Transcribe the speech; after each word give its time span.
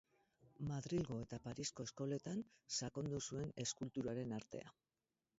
Madrilgo 0.67 1.17
eta 1.25 1.37
Parisko 1.43 1.83
eskoletan 1.89 2.41
sakondu 2.77 3.19
zuen 3.27 3.53
eskulturaren 3.65 4.33
artea. 4.39 4.73